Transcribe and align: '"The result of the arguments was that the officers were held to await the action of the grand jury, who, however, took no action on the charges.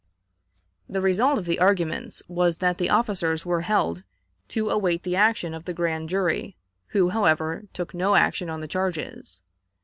'"The 0.95 0.99
result 0.99 1.37
of 1.37 1.45
the 1.45 1.59
arguments 1.59 2.23
was 2.27 2.57
that 2.57 2.79
the 2.79 2.89
officers 2.89 3.45
were 3.45 3.61
held 3.61 4.01
to 4.47 4.71
await 4.71 5.03
the 5.03 5.15
action 5.15 5.53
of 5.53 5.65
the 5.65 5.75
grand 5.75 6.09
jury, 6.09 6.57
who, 6.87 7.09
however, 7.09 7.65
took 7.71 7.93
no 7.93 8.15
action 8.15 8.49
on 8.49 8.61
the 8.61 8.67
charges. 8.67 9.41